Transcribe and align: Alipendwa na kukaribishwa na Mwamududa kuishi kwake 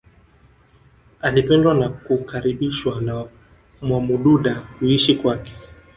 Alipendwa 1.21 1.73
na 1.73 1.89
kukaribishwa 1.89 3.01
na 3.01 3.25
Mwamududa 3.81 4.61
kuishi 4.79 5.15
kwake 5.15 5.53